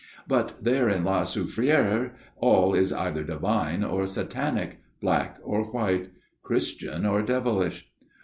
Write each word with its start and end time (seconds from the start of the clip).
But 0.27 0.63
there 0.63 0.89
in 0.89 1.03
La 1.03 1.25
Souffriere 1.25 2.13
all 2.37 2.73
is 2.73 2.91
either 2.91 3.23
divine 3.23 3.83
or 3.83 4.07
satanic, 4.07 4.79
black 4.99 5.37
!* 4.99 5.37
or 5.43 5.65
white, 5.65 6.09
Christian 6.41 7.05
or 7.05 7.21
devilish. 7.21 7.87